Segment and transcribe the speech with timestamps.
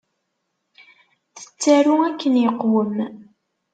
[1.37, 2.95] Tettaru akken iqwem.